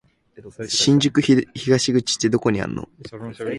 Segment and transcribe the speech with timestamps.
[0.67, 2.89] 新宿東口ってどこにあんの？